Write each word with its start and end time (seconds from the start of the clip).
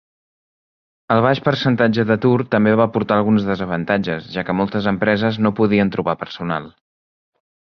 El 1.15 1.19
baix 1.25 1.41
percentatge 1.47 2.05
d'atur 2.11 2.31
també 2.55 2.73
va 2.81 2.87
portar 2.97 3.19
alguns 3.21 3.45
desavantatges, 3.51 4.27
ja 4.39 4.47
que 4.49 4.57
moltes 4.63 4.89
empreses 4.93 5.39
no 5.47 5.53
podien 5.61 5.93
trobar 5.99 6.17
personal. 6.25 6.67